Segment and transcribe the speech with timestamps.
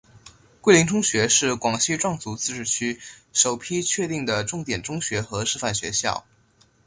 [0.61, 2.99] 桂林中学是广西壮族自治区
[3.31, 6.25] 首批确定的重点中学和示范学校。